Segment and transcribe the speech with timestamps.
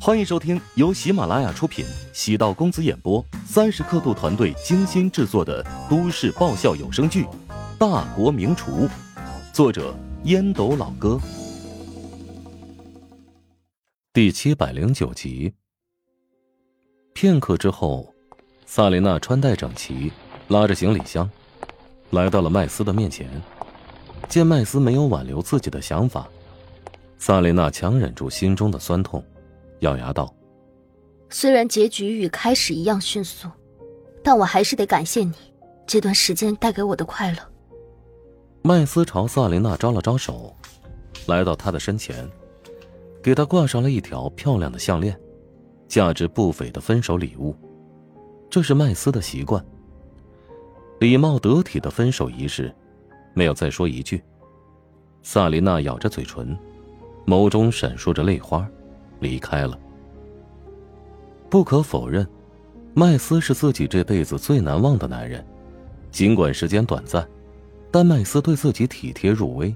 [0.00, 7.24] 欢迎收听由喜马拉雅出品、喜道公子演播、三十刻度团队精心制作的都市爆笑有声剧
[7.78, 8.86] 《大国名厨》，
[9.52, 9.92] 作者
[10.22, 11.20] 烟斗老哥，
[14.12, 15.52] 第七百零九集。
[17.12, 18.14] 片刻之后，
[18.66, 20.12] 萨琳娜穿戴整齐，
[20.46, 21.28] 拉着行李箱，
[22.10, 23.28] 来到了麦斯的面前。
[24.28, 26.28] 见麦斯没有挽留自己的想法。
[27.18, 29.22] 萨琳娜强忍住心中的酸痛，
[29.80, 30.34] 咬牙道
[31.30, 33.48] ：“虽然结局与开始一样迅速，
[34.22, 35.32] 但我还是得感谢你
[35.86, 37.38] 这段时间带给我的快乐。”
[38.62, 40.54] 麦斯朝萨琳娜招了招手，
[41.26, 42.28] 来到她的身前，
[43.22, 45.18] 给她挂上了一条漂亮的项链，
[45.86, 47.54] 价值不菲的分手礼物。
[48.50, 49.64] 这是麦斯的习惯，
[50.98, 52.74] 礼貌得体的分手仪式，
[53.34, 54.22] 没有再说一句。
[55.22, 56.58] 萨琳娜咬着嘴唇。
[57.26, 58.66] 眸中闪烁着泪花，
[59.20, 59.78] 离开了。
[61.50, 62.26] 不可否认，
[62.94, 65.44] 麦斯是自己这辈子最难忘的男人。
[66.10, 67.26] 尽管时间短暂，
[67.90, 69.74] 但麦斯对自己体贴入微，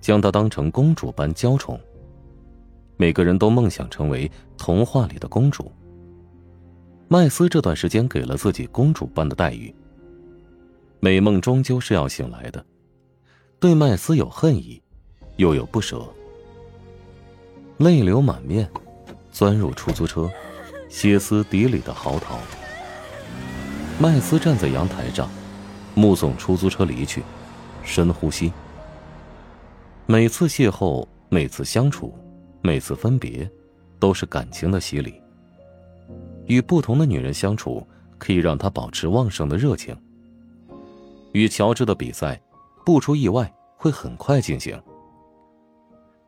[0.00, 1.80] 将她当成公主般娇宠。
[2.96, 5.70] 每个人都梦想成为童话里的公主。
[7.08, 9.74] 麦斯这段时间给了自己公主般的待遇。
[10.98, 12.64] 美梦终究是要醒来的，
[13.60, 14.82] 对麦斯有恨意，
[15.36, 16.06] 又有不舍。
[17.78, 18.66] 泪流满面，
[19.30, 20.30] 钻入出租车，
[20.88, 22.38] 歇斯底里的嚎啕。
[24.00, 25.28] 麦斯站在阳台上，
[25.94, 27.22] 目送出租车离去，
[27.82, 28.50] 深呼吸。
[30.06, 32.14] 每次邂逅，每次相处，
[32.62, 33.46] 每次分别，
[33.98, 35.20] 都是感情的洗礼。
[36.46, 39.94] 与不同的女人相处，可以让他保持旺盛的热情。
[41.32, 42.40] 与乔治的比赛，
[42.86, 44.80] 不出意外会很快进行。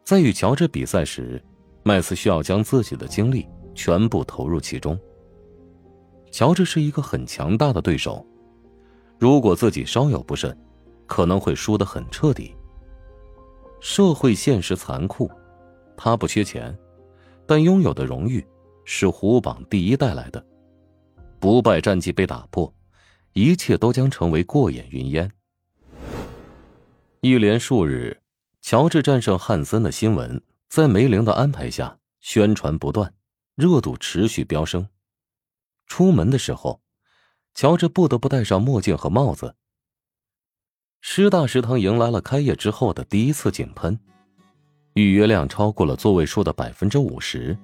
[0.08, 1.38] 在与乔治比赛时，
[1.82, 4.98] 麦斯需要将自己的精力全部投入其中。
[6.30, 8.26] 乔治是一个很强大的对手，
[9.18, 10.58] 如果自己稍有不慎，
[11.06, 12.56] 可能会输得很彻底。
[13.80, 15.30] 社会现实残酷，
[15.94, 16.74] 他不缺钱，
[17.44, 18.42] 但拥有的荣誉
[18.86, 20.42] 是虎榜第一带来的，
[21.38, 22.72] 不败战绩被打破，
[23.34, 25.30] 一切都将成为过眼云烟。
[27.20, 28.18] 一连数日。
[28.68, 33.14] 乔治战胜汉森的新闻，在梅林的安排下宣传不断，
[33.54, 34.86] 热度持续飙升。
[35.86, 36.82] 出门的时候，
[37.54, 39.54] 乔治不得不戴上墨镜和帽子。
[41.00, 43.98] 师大食堂迎来了开业之后的第一次井喷，
[44.92, 47.56] 预约量超过了座位数的百分之五十。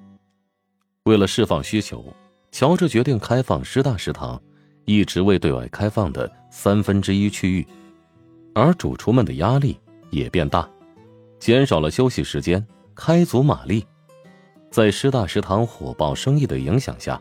[1.02, 2.02] 为了释放需求，
[2.50, 4.42] 乔治决定开放师大食堂
[4.86, 7.68] 一直未对外开放的三分之一区域，
[8.54, 9.78] 而主厨们的压力
[10.08, 10.66] 也变大。
[11.44, 13.84] 减少了休息时间，开足马力，
[14.70, 17.20] 在师大食堂火爆生意的影响下，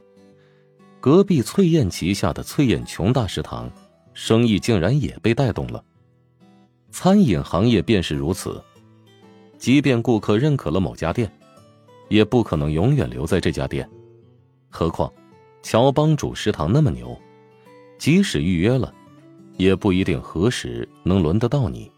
[1.01, 3.69] 隔壁翠燕旗下的翠燕琼大食堂，
[4.13, 5.83] 生意竟然也被带动了。
[6.89, 8.63] 餐饮行业便是如此，
[9.57, 11.29] 即便顾客认可了某家店，
[12.07, 13.85] 也不可能永远留在这家店。
[14.69, 15.11] 何况，
[15.61, 17.13] 乔帮主食堂那么牛，
[17.97, 18.93] 即使预约了，
[19.57, 21.91] 也不一定何时能轮得到你。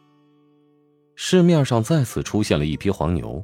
[1.15, 3.43] 市面上再次出现了一批黄牛，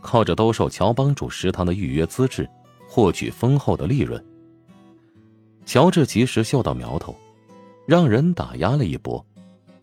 [0.00, 2.48] 靠着兜售乔帮主食堂的预约资质，
[2.88, 4.24] 获取丰厚的利润。
[5.66, 7.14] 乔治及时嗅到苗头，
[7.86, 9.24] 让人打压了一波，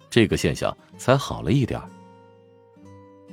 [0.09, 1.81] 这个现象才好了一点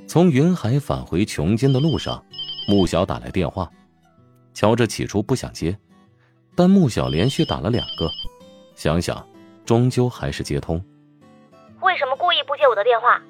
[0.05, 2.23] 从云海返回琼金的路上，
[2.67, 3.69] 穆小打来电话，
[4.53, 5.77] 乔治起初不想接，
[6.55, 8.09] 但穆小连续打了两个，
[8.75, 9.25] 想想，
[9.65, 10.81] 终究还是接通。
[11.81, 13.21] 为什么故意不接我的电话？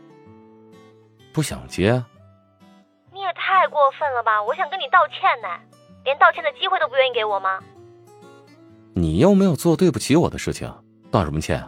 [1.38, 2.04] 不想接，
[3.14, 4.42] 你也太过分了吧！
[4.42, 5.48] 我想跟你道歉呢，
[6.04, 7.60] 连道歉的机会都不愿意给我吗？
[8.96, 10.68] 你又没有做对不起我的事情，
[11.12, 11.64] 道什么歉？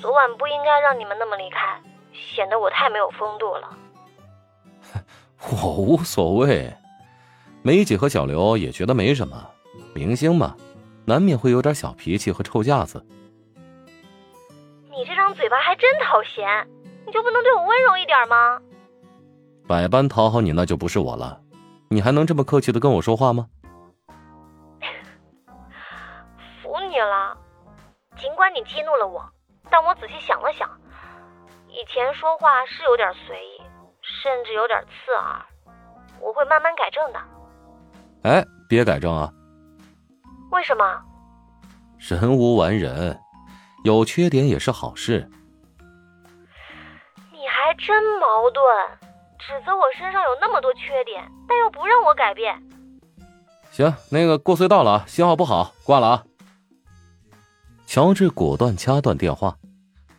[0.00, 1.80] 昨晚不应该让你们那么离开，
[2.12, 3.78] 显得我太没有风度了。
[5.62, 6.74] 我无所谓，
[7.62, 9.50] 梅姐和小刘也觉得没什么，
[9.94, 10.56] 明星嘛，
[11.04, 13.06] 难免会有点小脾气和臭架子。
[14.90, 16.66] 你这张嘴巴还真讨嫌。
[17.12, 18.58] 你就不能对我温柔一点吗？
[19.68, 21.38] 百般讨好你，那就不是我了。
[21.90, 23.48] 你还能这么客气的跟我说话吗？
[26.62, 27.36] 服你了。
[28.16, 29.22] 尽管你激怒了我，
[29.68, 30.66] 但我仔细想了想，
[31.68, 33.60] 以前说话是有点随意，
[34.00, 35.44] 甚至有点刺耳。
[36.18, 37.20] 我会慢慢改正的。
[38.22, 39.30] 哎，别改正啊！
[40.50, 41.02] 为什么？
[41.98, 43.20] 人无完人，
[43.84, 45.28] 有缺点也是好事。
[47.84, 48.62] 真矛盾，
[49.40, 52.54] 指责我身上有那么多缺点，但又不让我改变，
[53.72, 56.24] 行，那个过隧道了啊，信号不好，挂了啊。
[57.84, 59.58] 乔治果断掐断电话，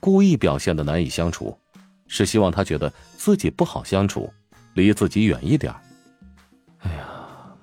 [0.01, 1.57] 故意表现的难以相处，
[2.05, 4.31] 是希望他觉得自己不好相处，
[4.73, 5.73] 离自己远一点。
[6.79, 7.07] 哎呀，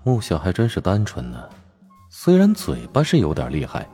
[0.03, 1.47] 穆小还真是单纯呢，
[2.09, 3.87] 虽然嘴巴是有点厉害，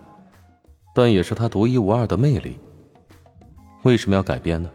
[0.94, 2.60] 但也是他独一无二的魅力。
[3.82, 4.70] 为什么要改变呢？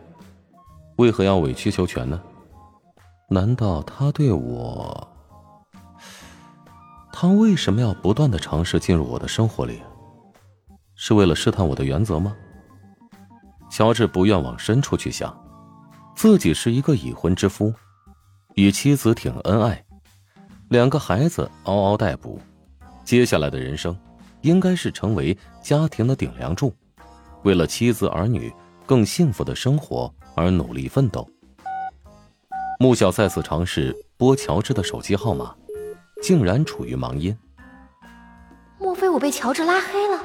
[1.01, 2.21] 为何要委曲求全呢？
[3.27, 5.07] 难道他对我？
[7.11, 9.81] 他为什么要不断的尝试进入我的生活里？
[10.95, 12.35] 是为了试探我的原则吗？
[13.67, 15.35] 乔治不愿往深处去想，
[16.15, 17.73] 自己是一个已婚之夫，
[18.53, 19.83] 与妻子挺恩爱，
[20.69, 22.39] 两个孩子嗷嗷待哺，
[23.03, 23.97] 接下来的人生
[24.41, 26.71] 应该是成为家庭的顶梁柱，
[27.41, 28.53] 为了妻子儿女
[28.91, 31.25] 更幸福的生活而努力奋斗。
[32.77, 35.55] 穆小再次尝试拨乔治的手机号码，
[36.21, 37.33] 竟然处于忙音。
[38.77, 40.21] 莫非我被乔治拉黑了？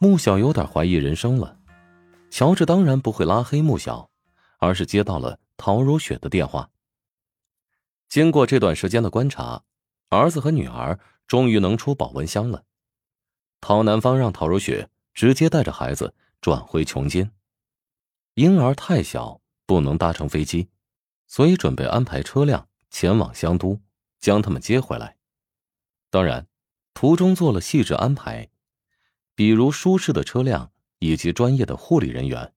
[0.00, 1.56] 穆小有点怀疑人生了。
[2.30, 4.10] 乔治当然不会拉黑穆小，
[4.58, 6.68] 而是接到了陶如雪的电话。
[8.08, 9.62] 经过这段时间的观察，
[10.08, 12.64] 儿子和女儿终于能出保温箱了。
[13.60, 17.30] 陶南方让陶如雪直接带着孩子转回琼金，
[18.34, 20.68] 婴儿太小不能搭乘飞机。
[21.28, 23.80] 所以准备安排车辆前往香都，
[24.20, 25.16] 将他们接回来。
[26.08, 26.46] 当然，
[26.94, 28.48] 途中做了细致安排，
[29.34, 32.54] 比如舒适的车辆以及专业的护理人员。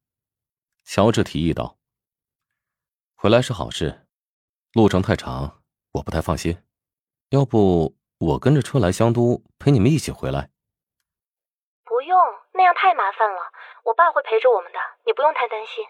[0.85, 1.79] 乔治提议道
[3.17, 4.07] ：“回来是好事，
[4.73, 6.55] 路程太长，我不太放心。
[7.29, 10.51] 要不我跟着车来香都，陪你们一起回来
[11.83, 12.17] ？”“不用，
[12.53, 13.41] 那样太麻烦了。
[13.83, 15.83] 我爸会陪着我们的，你不用太担心。”“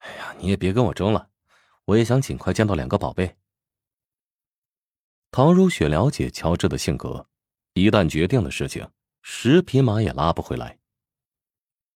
[0.00, 1.28] 哎呀，你也别跟我争了。”
[1.86, 3.36] 我也想尽快见到两个宝贝。
[5.32, 7.26] 唐如雪了解乔治的性格，
[7.72, 8.88] 一旦决定的事情，
[9.22, 10.78] 十匹马也拉不回来。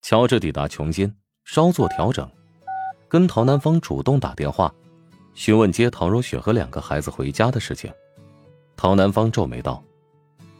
[0.02, 2.28] 乔治抵达琼金，稍作调整，
[3.08, 4.74] 跟陶南方主动打电话，
[5.34, 7.92] 询问接陶如雪和两个孩子回家的事情。
[8.76, 9.80] 陶南方皱眉道：“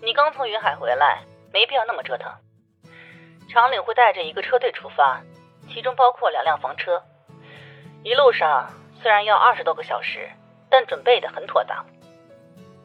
[0.01, 2.31] 你刚从云海回来，没必要那么折腾。
[3.55, 5.23] 长岭会带着一个车队出发，
[5.73, 7.01] 其中包括两辆房车，
[8.03, 8.69] 一路上。”
[9.01, 10.29] 虽然要二十多个小时，
[10.71, 11.85] 但准备的很妥当。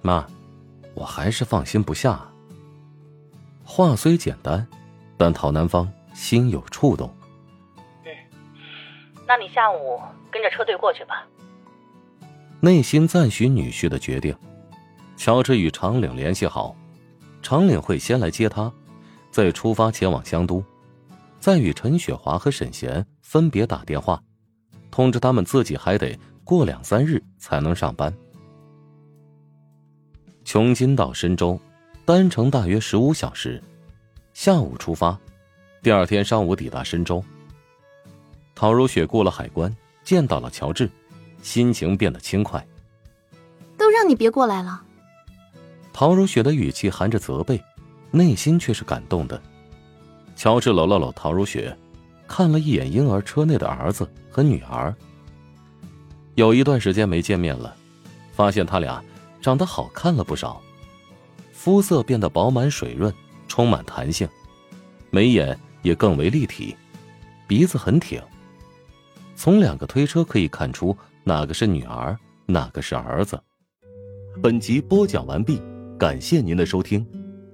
[0.02, 0.28] 妈，
[0.94, 2.20] 我还是放心不下。
[3.64, 4.68] 话虽简单，
[5.18, 7.10] 但陶南方心有触动。
[8.04, 8.12] 嗯，
[9.26, 10.00] 那你下午
[10.30, 11.26] 跟着车队过去吧。
[12.60, 14.38] 内心赞许女婿的决定，
[15.16, 16.76] 乔治与长岭联系好，
[17.42, 18.70] 长岭会先来接他，
[19.32, 20.64] 再出发前往香都，
[21.40, 24.22] 再与陈雪华和沈贤分别打电话。
[24.92, 28.14] 通知他们自己还得过两三日才能上班。
[30.44, 31.60] 琼金到深州，
[32.06, 33.62] 单程大约十五小时，
[34.34, 35.18] 下午出发，
[35.84, 37.24] 第二天上午抵达深州。
[38.56, 39.74] 陶如雪过了海关，
[40.04, 40.90] 见到了乔治，
[41.44, 42.66] 心情变得轻快。
[43.78, 44.84] 都让你别过来了。
[45.94, 47.64] 陶如雪的语气含着责备，
[48.12, 49.42] 内心却是感动的。
[50.36, 51.76] 乔治搂了搂陶如雪。
[52.32, 54.94] 看了一眼婴儿车内的儿子和女儿，
[56.36, 57.76] 有一段时间没见面了，
[58.32, 59.04] 发现他俩
[59.42, 60.62] 长得好看了不少，
[61.52, 63.12] 肤色变得饱满水润，
[63.48, 64.30] 充满弹性，
[65.10, 66.78] 眉眼也更为立体，
[67.48, 68.22] 鼻子很挺。
[69.36, 73.42] 从两个推车可以看出哪个是女儿，哪个是儿子。
[74.40, 75.60] 本集播讲完毕，
[75.98, 77.04] 感谢您的收听。